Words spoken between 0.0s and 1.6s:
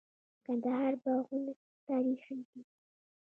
د کندهار باغونه